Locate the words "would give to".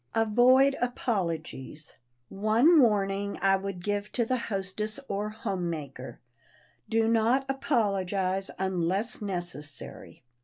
3.55-4.25